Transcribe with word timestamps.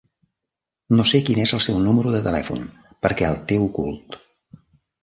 No 0.99 1.05
sé 1.09 1.21
quin 1.27 1.41
és 1.43 1.53
el 1.57 1.61
seu 1.67 1.79
número 1.89 2.15
de 2.17 2.23
telèfon 2.29 2.67
perquè 3.07 3.31
el 3.31 3.43
té 3.53 3.63
ocult 3.69 4.23